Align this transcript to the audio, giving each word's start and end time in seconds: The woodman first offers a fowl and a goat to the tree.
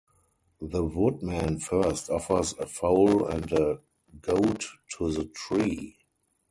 The 0.61 0.83
woodman 0.83 1.59
first 1.59 2.09
offers 2.09 2.53
a 2.53 2.65
fowl 2.65 3.27
and 3.27 3.51
a 3.51 3.81
goat 4.23 4.65
to 4.97 5.11
the 5.11 5.25
tree. 5.25 5.95